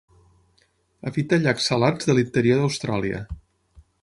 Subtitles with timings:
[1.11, 3.25] Habita llacs salats de l'interior d'Austràlia.